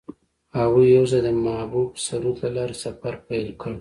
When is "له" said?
2.43-2.49